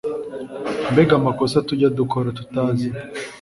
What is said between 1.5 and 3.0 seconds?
tujya dukora tutazi